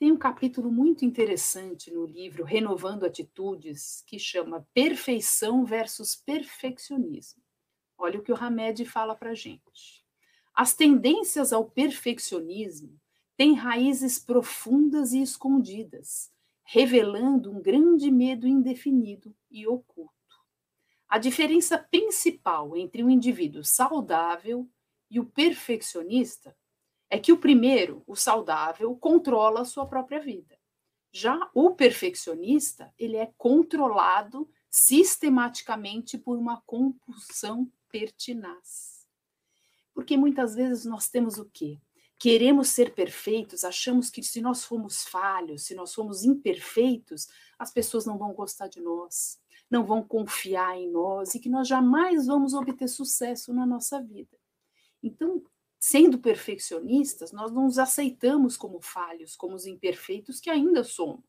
Tem 0.00 0.10
um 0.10 0.16
capítulo 0.16 0.72
muito 0.72 1.04
interessante 1.04 1.92
no 1.92 2.06
livro 2.06 2.42
Renovando 2.42 3.04
Atitudes, 3.04 4.02
que 4.06 4.18
chama 4.18 4.66
Perfeição 4.72 5.62
versus 5.62 6.16
Perfeccionismo. 6.16 7.42
Olha 7.98 8.18
o 8.18 8.22
que 8.22 8.32
o 8.32 8.34
Hamed 8.34 8.86
fala 8.86 9.14
para 9.14 9.34
gente. 9.34 10.02
As 10.54 10.72
tendências 10.72 11.52
ao 11.52 11.66
perfeccionismo 11.70 12.98
têm 13.36 13.52
raízes 13.52 14.18
profundas 14.18 15.12
e 15.12 15.20
escondidas, 15.20 16.32
revelando 16.64 17.52
um 17.52 17.60
grande 17.60 18.10
medo 18.10 18.48
indefinido 18.48 19.36
e 19.50 19.66
oculto. 19.66 20.14
A 21.06 21.18
diferença 21.18 21.76
principal 21.76 22.74
entre 22.74 23.04
um 23.04 23.10
indivíduo 23.10 23.62
saudável 23.62 24.66
e 25.10 25.20
o 25.20 25.26
perfeccionista 25.26 26.56
é 27.10 27.18
que 27.18 27.32
o 27.32 27.38
primeiro, 27.38 28.02
o 28.06 28.14
saudável, 28.14 28.96
controla 28.96 29.62
a 29.62 29.64
sua 29.64 29.86
própria 29.86 30.20
vida. 30.20 30.58
Já 31.12 31.50
o 31.52 31.72
perfeccionista, 31.72 32.94
ele 32.96 33.16
é 33.16 33.32
controlado 33.36 34.48
sistematicamente 34.70 36.16
por 36.16 36.38
uma 36.38 36.62
compulsão 36.62 37.70
pertinaz. 37.90 39.04
Porque 39.92 40.16
muitas 40.16 40.54
vezes 40.54 40.84
nós 40.84 41.08
temos 41.08 41.36
o 41.36 41.50
quê? 41.52 41.80
Queremos 42.16 42.68
ser 42.68 42.94
perfeitos, 42.94 43.64
achamos 43.64 44.08
que 44.08 44.22
se 44.22 44.40
nós 44.40 44.64
formos 44.64 45.02
falhos, 45.04 45.64
se 45.64 45.74
nós 45.74 45.92
formos 45.92 46.22
imperfeitos, 46.22 47.26
as 47.58 47.72
pessoas 47.72 48.06
não 48.06 48.16
vão 48.16 48.32
gostar 48.32 48.68
de 48.68 48.80
nós 48.80 49.40
não 49.70 49.84
vão 49.84 50.02
confiar 50.02 50.76
em 50.76 50.90
nós 50.90 51.34
e 51.34 51.38
que 51.38 51.48
nós 51.48 51.68
jamais 51.68 52.26
vamos 52.26 52.52
obter 52.52 52.88
sucesso 52.88 53.54
na 53.54 53.64
nossa 53.64 54.02
vida. 54.02 54.36
Então, 55.00 55.42
sendo 55.80 56.18
perfeccionistas, 56.18 57.32
nós 57.32 57.50
não 57.50 57.64
nos 57.64 57.78
aceitamos 57.78 58.54
como 58.54 58.82
falhos, 58.82 59.34
como 59.34 59.54
os 59.54 59.64
imperfeitos 59.64 60.38
que 60.38 60.50
ainda 60.50 60.84
somos. 60.84 61.24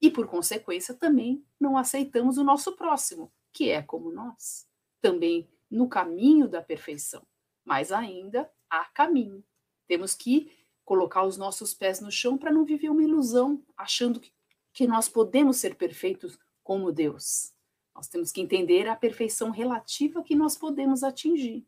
E, 0.00 0.10
por 0.10 0.28
consequência, 0.28 0.94
também 0.94 1.42
não 1.58 1.76
aceitamos 1.76 2.36
o 2.36 2.44
nosso 2.44 2.76
próximo, 2.76 3.32
que 3.50 3.70
é 3.70 3.80
como 3.80 4.12
nós, 4.12 4.68
também 5.00 5.48
no 5.70 5.88
caminho 5.88 6.46
da 6.46 6.62
perfeição. 6.62 7.26
Mas 7.64 7.90
ainda 7.90 8.50
há 8.68 8.84
caminho. 8.84 9.42
Temos 9.86 10.14
que 10.14 10.52
colocar 10.84 11.24
os 11.24 11.38
nossos 11.38 11.72
pés 11.72 11.98
no 11.98 12.12
chão 12.12 12.36
para 12.36 12.52
não 12.52 12.64
viver 12.64 12.90
uma 12.90 13.02
ilusão, 13.02 13.64
achando 13.76 14.20
que, 14.20 14.32
que 14.72 14.86
nós 14.86 15.08
podemos 15.08 15.56
ser 15.56 15.74
perfeitos 15.76 16.38
como 16.62 16.92
Deus. 16.92 17.54
Nós 17.94 18.06
temos 18.06 18.30
que 18.30 18.40
entender 18.42 18.86
a 18.86 18.94
perfeição 18.94 19.50
relativa 19.50 20.22
que 20.22 20.36
nós 20.36 20.56
podemos 20.56 21.02
atingir. 21.02 21.66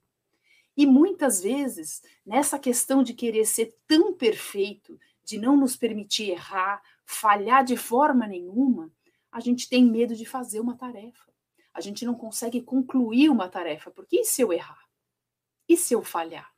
E 0.81 0.87
muitas 0.87 1.43
vezes, 1.43 2.01
nessa 2.25 2.59
questão 2.59 3.03
de 3.03 3.13
querer 3.13 3.45
ser 3.45 3.77
tão 3.87 4.15
perfeito, 4.15 4.99
de 5.23 5.37
não 5.37 5.55
nos 5.55 5.77
permitir 5.77 6.31
errar, 6.31 6.83
falhar 7.05 7.63
de 7.63 7.77
forma 7.77 8.27
nenhuma, 8.27 8.91
a 9.31 9.41
gente 9.41 9.69
tem 9.69 9.85
medo 9.85 10.17
de 10.17 10.25
fazer 10.25 10.59
uma 10.59 10.75
tarefa. 10.75 11.31
A 11.75 11.83
gente 11.83 12.07
não 12.07 12.15
consegue 12.15 12.63
concluir 12.63 13.29
uma 13.29 13.47
tarefa, 13.47 13.91
porque 13.91 14.21
e 14.21 14.25
se 14.25 14.41
eu 14.41 14.55
errar? 14.55 14.83
E 15.69 15.77
se 15.77 15.93
eu 15.93 16.03
falhar? 16.03 16.51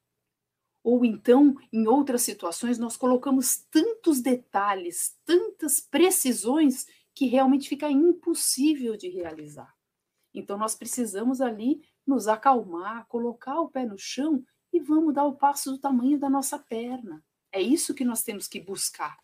Ou 0.85 1.05
então, 1.05 1.57
em 1.73 1.89
outras 1.89 2.23
situações, 2.23 2.79
nós 2.79 2.97
colocamos 2.97 3.67
tantos 3.73 4.21
detalhes, 4.21 5.19
tantas 5.25 5.81
precisões, 5.81 6.87
que 7.13 7.27
realmente 7.27 7.69
fica 7.69 7.91
impossível 7.91 8.97
de 8.97 9.09
realizar. 9.09 9.75
Então, 10.33 10.57
nós 10.57 10.77
precisamos 10.77 11.41
ali 11.41 11.83
nos 12.07 12.29
acalmar, 12.29 13.07
colocar 13.07 13.61
o 13.61 13.69
pé 13.69 13.85
no 13.85 13.99
chão 13.99 14.45
e 14.73 14.81
vamos 14.81 15.15
dar 15.15 15.25
o 15.25 15.37
passo 15.37 15.73
do 15.73 15.79
tamanho 15.79 16.19
da 16.19 16.29
nossa 16.29 16.59
perna. 16.59 17.25
É 17.51 17.61
isso 17.61 17.95
que 17.95 18.05
nós 18.05 18.23
temos 18.23 18.49
que 18.49 18.61
buscar. 18.61 19.19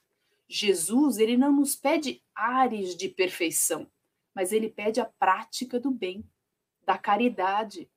Jesus, 0.49 1.19
ele 1.19 1.37
não 1.37 1.53
nos 1.53 1.77
pede 1.77 2.23
ares 2.35 2.97
de 2.97 3.09
perfeição, 3.09 3.91
mas 4.35 4.53
ele 4.53 4.69
pede 4.69 5.01
a 5.01 5.05
prática 5.05 5.79
do 5.81 5.91
bem, 5.91 6.25
da 6.85 6.97
caridade, 6.97 7.91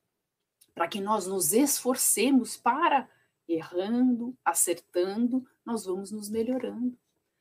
para 0.74 0.88
que 0.88 1.00
nós 1.00 1.26
nos 1.26 1.52
esforcemos 1.52 2.56
para 2.56 3.08
errando, 3.48 4.36
acertando, 4.44 5.46
nós 5.64 5.84
vamos 5.84 6.10
nos 6.10 6.30
melhorando. 6.30 6.98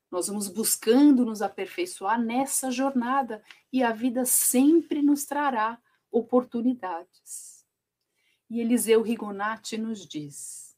Nós 0.09 0.27
vamos 0.27 0.49
buscando 0.49 1.23
nos 1.23 1.41
aperfeiçoar 1.41 2.21
nessa 2.21 2.69
jornada 2.69 3.41
e 3.71 3.81
a 3.81 3.93
vida 3.93 4.25
sempre 4.25 5.01
nos 5.01 5.23
trará 5.23 5.81
oportunidades. 6.11 7.65
E 8.49 8.59
Eliseu 8.59 9.01
Rigonati 9.01 9.77
nos 9.77 10.05
diz: 10.05 10.75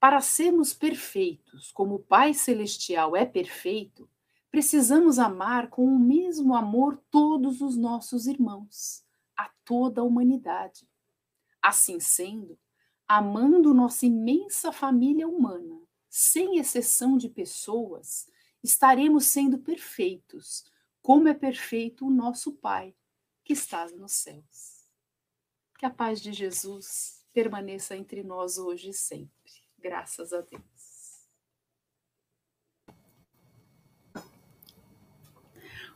para 0.00 0.20
sermos 0.20 0.72
perfeitos, 0.72 1.72
como 1.72 1.96
o 1.96 1.98
Pai 1.98 2.32
Celestial 2.32 3.16
é 3.16 3.26
perfeito, 3.26 4.08
precisamos 4.48 5.18
amar 5.18 5.70
com 5.70 5.84
o 5.84 5.98
mesmo 5.98 6.54
amor 6.54 7.02
todos 7.10 7.60
os 7.60 7.76
nossos 7.76 8.28
irmãos, 8.28 9.04
a 9.36 9.50
toda 9.64 10.00
a 10.00 10.04
humanidade. 10.04 10.88
Assim 11.60 11.98
sendo, 11.98 12.56
amando 13.08 13.74
nossa 13.74 14.06
imensa 14.06 14.70
família 14.70 15.26
humana, 15.26 15.80
sem 16.08 16.58
exceção 16.58 17.18
de 17.18 17.28
pessoas, 17.28 18.28
estaremos 18.62 19.26
sendo 19.26 19.58
perfeitos, 19.58 20.64
como 21.02 21.26
é 21.26 21.34
perfeito 21.34 22.06
o 22.06 22.10
nosso 22.10 22.52
Pai 22.52 22.94
que 23.48 23.54
estás 23.54 23.96
nos 23.96 24.12
céus. 24.12 24.84
Que 25.78 25.86
a 25.86 25.90
paz 25.90 26.20
de 26.20 26.34
Jesus 26.34 27.22
permaneça 27.32 27.96
entre 27.96 28.22
nós 28.22 28.58
hoje 28.58 28.90
e 28.90 28.92
sempre. 28.92 29.30
Graças 29.82 30.34
a 30.34 30.42
Deus. 30.42 30.62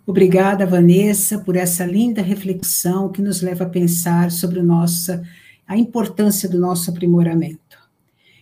Obrigada, 0.06 0.64
Vanessa, 0.64 1.40
por 1.40 1.54
essa 1.54 1.84
linda 1.84 2.22
reflexão 2.22 3.12
que 3.12 3.20
nos 3.20 3.42
leva 3.42 3.64
a 3.64 3.68
pensar 3.68 4.30
sobre 4.30 4.62
nossa, 4.62 5.22
a 5.66 5.76
importância 5.76 6.48
do 6.48 6.58
nosso 6.58 6.90
aprimoramento. 6.90 7.78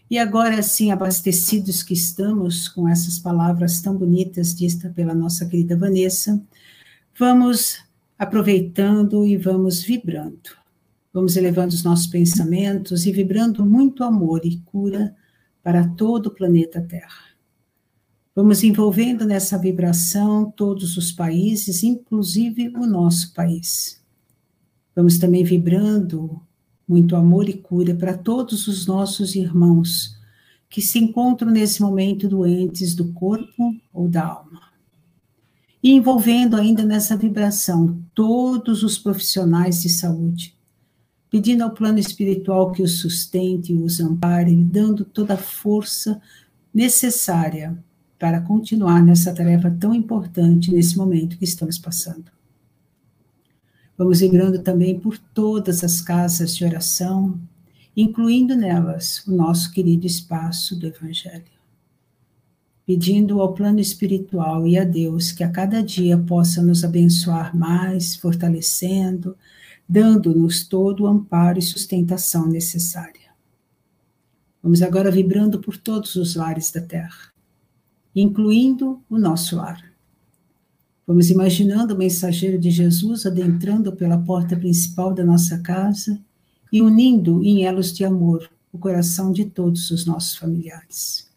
E 0.08 0.18
agora, 0.18 0.60
assim, 0.60 0.92
abastecidos 0.92 1.82
que 1.82 1.94
estamos 1.94 2.68
com 2.68 2.88
essas 2.88 3.18
palavras 3.18 3.82
tão 3.82 3.96
bonitas 3.96 4.54
ditas 4.54 4.92
pela 4.92 5.14
nossa 5.14 5.46
querida 5.46 5.76
Vanessa, 5.76 6.40
vamos 7.18 7.89
aproveitando 8.20 9.26
e 9.26 9.34
vamos 9.34 9.82
vibrando. 9.82 10.50
Vamos 11.10 11.38
elevando 11.38 11.72
os 11.72 11.82
nossos 11.82 12.06
pensamentos 12.06 13.06
e 13.06 13.12
vibrando 13.12 13.64
muito 13.64 14.04
amor 14.04 14.42
e 14.44 14.58
cura 14.58 15.16
para 15.62 15.88
todo 15.88 16.26
o 16.26 16.30
planeta 16.30 16.82
Terra. 16.82 17.30
Vamos 18.36 18.62
envolvendo 18.62 19.24
nessa 19.24 19.56
vibração 19.56 20.50
todos 20.50 20.98
os 20.98 21.10
países, 21.10 21.82
inclusive 21.82 22.68
o 22.76 22.86
nosso 22.86 23.32
país. 23.32 24.04
Vamos 24.94 25.16
também 25.16 25.42
vibrando 25.42 26.42
muito 26.86 27.16
amor 27.16 27.48
e 27.48 27.54
cura 27.54 27.94
para 27.94 28.18
todos 28.18 28.68
os 28.68 28.86
nossos 28.86 29.34
irmãos 29.34 30.14
que 30.68 30.82
se 30.82 30.98
encontram 30.98 31.50
nesse 31.50 31.80
momento 31.80 32.28
doentes 32.28 32.94
do 32.94 33.14
corpo 33.14 33.74
ou 33.94 34.06
da 34.06 34.26
alma 34.26 34.49
e 35.82 35.92
envolvendo 35.92 36.56
ainda 36.56 36.84
nessa 36.84 37.16
vibração 37.16 38.02
todos 38.14 38.82
os 38.82 38.98
profissionais 38.98 39.80
de 39.82 39.88
saúde, 39.88 40.54
pedindo 41.30 41.64
ao 41.64 41.70
plano 41.70 41.98
espiritual 41.98 42.72
que 42.72 42.82
os 42.82 42.98
sustente 42.98 43.72
e 43.72 43.82
os 43.82 44.00
ampare, 44.00 44.54
dando 44.54 45.04
toda 45.04 45.34
a 45.34 45.38
força 45.38 46.20
necessária 46.72 47.78
para 48.18 48.40
continuar 48.42 49.02
nessa 49.02 49.32
tarefa 49.32 49.70
tão 49.70 49.94
importante 49.94 50.70
nesse 50.70 50.98
momento 50.98 51.38
que 51.38 51.44
estamos 51.44 51.78
passando. 51.78 52.30
Vamos 53.96 54.20
vibrando 54.20 54.58
também 54.58 54.98
por 54.98 55.18
todas 55.18 55.82
as 55.82 56.00
casas 56.00 56.54
de 56.54 56.64
oração, 56.64 57.40
incluindo 57.96 58.54
nelas 58.54 59.26
o 59.26 59.34
nosso 59.34 59.72
querido 59.72 60.06
espaço 60.06 60.78
do 60.78 60.86
Evangelho 60.86 61.59
pedindo 62.86 63.40
ao 63.40 63.54
plano 63.54 63.78
espiritual 63.78 64.66
e 64.66 64.78
a 64.78 64.84
Deus 64.84 65.32
que 65.32 65.44
a 65.44 65.50
cada 65.50 65.82
dia 65.82 66.18
possa 66.18 66.62
nos 66.62 66.82
abençoar 66.82 67.56
mais, 67.56 68.16
fortalecendo, 68.16 69.36
dando-nos 69.88 70.66
todo 70.66 71.04
o 71.04 71.06
amparo 71.06 71.58
e 71.58 71.62
sustentação 71.62 72.46
necessária. 72.46 73.30
Vamos 74.62 74.82
agora 74.82 75.10
vibrando 75.10 75.60
por 75.60 75.76
todos 75.76 76.16
os 76.16 76.34
lares 76.34 76.70
da 76.70 76.80
Terra, 76.80 77.32
incluindo 78.14 79.02
o 79.08 79.18
nosso 79.18 79.56
lar. 79.56 79.82
Vamos 81.06 81.30
imaginando 81.30 81.94
o 81.94 81.98
mensageiro 81.98 82.58
de 82.58 82.70
Jesus 82.70 83.24
adentrando 83.24 83.92
pela 83.96 84.18
porta 84.18 84.56
principal 84.56 85.14
da 85.14 85.24
nossa 85.24 85.58
casa 85.58 86.20
e 86.72 86.82
unindo 86.82 87.42
em 87.42 87.64
elos 87.64 87.92
de 87.92 88.04
amor 88.04 88.50
o 88.72 88.78
coração 88.78 89.32
de 89.32 89.44
todos 89.44 89.90
os 89.90 90.06
nossos 90.06 90.36
familiares. 90.36 91.29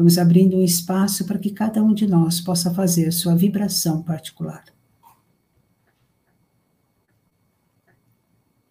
Vamos 0.00 0.16
abrindo 0.16 0.56
um 0.56 0.64
espaço 0.64 1.26
para 1.26 1.38
que 1.38 1.50
cada 1.50 1.84
um 1.84 1.92
de 1.92 2.06
nós 2.06 2.40
possa 2.40 2.72
fazer 2.72 3.12
sua 3.12 3.36
vibração 3.36 4.02
particular. 4.02 4.64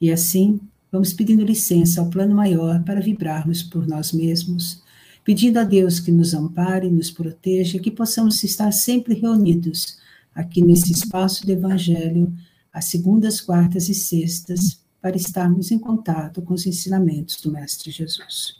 E 0.01 0.11
assim, 0.11 0.59
vamos 0.91 1.13
pedindo 1.13 1.45
licença 1.45 2.01
ao 2.01 2.09
plano 2.09 2.33
maior 2.33 2.83
para 2.83 2.99
vibrarmos 2.99 3.61
por 3.61 3.85
nós 3.85 4.11
mesmos, 4.11 4.81
pedindo 5.23 5.59
a 5.59 5.63
Deus 5.63 5.99
que 5.99 6.11
nos 6.11 6.33
ampare, 6.33 6.89
nos 6.89 7.11
proteja, 7.11 7.77
que 7.77 7.91
possamos 7.91 8.43
estar 8.43 8.71
sempre 8.71 9.13
reunidos 9.13 9.99
aqui 10.33 10.63
nesse 10.63 10.91
espaço 10.91 11.45
do 11.45 11.51
Evangelho, 11.51 12.35
às 12.73 12.85
segundas, 12.85 13.39
quartas 13.39 13.87
e 13.87 13.93
sextas, 13.93 14.83
para 14.99 15.15
estarmos 15.15 15.69
em 15.69 15.77
contato 15.77 16.41
com 16.41 16.55
os 16.55 16.65
ensinamentos 16.65 17.39
do 17.39 17.51
Mestre 17.51 17.91
Jesus. 17.91 18.59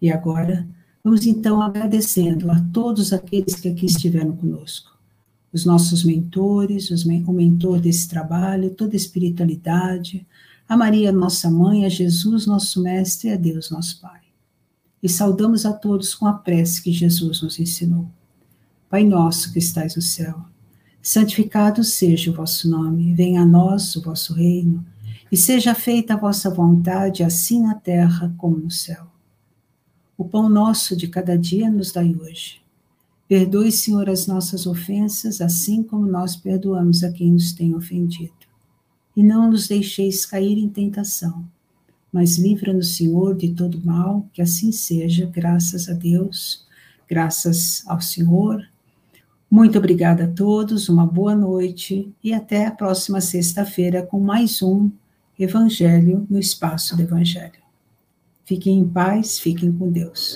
E 0.00 0.12
agora, 0.12 0.64
Vamos 1.06 1.24
então 1.24 1.62
agradecendo 1.62 2.50
a 2.50 2.60
todos 2.72 3.12
aqueles 3.12 3.54
que 3.54 3.68
aqui 3.68 3.86
estiveram 3.86 4.34
conosco, 4.34 4.90
os 5.52 5.64
nossos 5.64 6.02
mentores, 6.02 6.90
os, 6.90 7.04
o 7.04 7.32
mentor 7.32 7.78
desse 7.78 8.08
trabalho, 8.08 8.74
toda 8.74 8.94
a 8.94 8.96
espiritualidade, 8.96 10.26
a 10.68 10.76
Maria, 10.76 11.12
nossa 11.12 11.48
mãe, 11.48 11.84
a 11.84 11.88
Jesus, 11.88 12.44
nosso 12.44 12.82
mestre, 12.82 13.28
e 13.28 13.32
a 13.32 13.36
Deus, 13.36 13.70
nosso 13.70 14.00
Pai. 14.00 14.18
E 15.00 15.08
saudamos 15.08 15.64
a 15.64 15.72
todos 15.72 16.12
com 16.12 16.26
a 16.26 16.32
prece 16.32 16.82
que 16.82 16.90
Jesus 16.90 17.40
nos 17.40 17.60
ensinou. 17.60 18.10
Pai 18.90 19.04
nosso 19.04 19.52
que 19.52 19.60
estais 19.60 19.94
no 19.94 20.02
céu, 20.02 20.44
santificado 21.00 21.84
seja 21.84 22.32
o 22.32 22.34
vosso 22.34 22.68
nome, 22.68 23.14
venha 23.14 23.42
a 23.42 23.46
nós 23.46 23.94
o 23.94 24.02
vosso 24.02 24.34
reino, 24.34 24.84
e 25.30 25.36
seja 25.36 25.72
feita 25.72 26.14
a 26.14 26.18
vossa 26.18 26.50
vontade, 26.50 27.22
assim 27.22 27.62
na 27.62 27.76
terra 27.76 28.34
como 28.36 28.58
no 28.58 28.72
céu. 28.72 29.15
O 30.18 30.24
pão 30.24 30.48
nosso 30.48 30.96
de 30.96 31.08
cada 31.08 31.36
dia 31.36 31.70
nos 31.70 31.92
dai 31.92 32.14
hoje. 32.14 32.62
Perdoe, 33.28 33.70
Senhor, 33.70 34.08
as 34.08 34.26
nossas 34.26 34.66
ofensas, 34.66 35.40
assim 35.40 35.82
como 35.82 36.06
nós 36.06 36.36
perdoamos 36.36 37.04
a 37.04 37.12
quem 37.12 37.32
nos 37.32 37.52
tem 37.52 37.74
ofendido. 37.74 38.32
E 39.14 39.22
não 39.22 39.50
nos 39.50 39.68
deixeis 39.68 40.24
cair 40.24 40.58
em 40.58 40.68
tentação, 40.68 41.44
mas 42.12 42.38
livra-nos, 42.38 42.96
Senhor, 42.96 43.36
de 43.36 43.52
todo 43.52 43.84
mal, 43.84 44.26
que 44.32 44.40
assim 44.40 44.72
seja, 44.72 45.26
graças 45.26 45.88
a 45.88 45.92
Deus, 45.92 46.64
graças 47.08 47.82
ao 47.86 48.00
Senhor. 48.00 48.62
Muito 49.50 49.76
obrigada 49.76 50.24
a 50.24 50.28
todos, 50.28 50.88
uma 50.88 51.06
boa 51.06 51.34
noite 51.34 52.10
e 52.22 52.32
até 52.32 52.66
a 52.66 52.70
próxima 52.70 53.20
sexta-feira 53.20 54.02
com 54.02 54.20
mais 54.20 54.62
um 54.62 54.90
Evangelho 55.38 56.26
no 56.30 56.38
Espaço 56.38 56.96
do 56.96 57.02
Evangelho. 57.02 57.65
Fiquem 58.46 58.78
em 58.78 58.88
paz, 58.88 59.38
fiquem 59.38 59.70
com 59.70 59.90
Deus. 59.90 60.34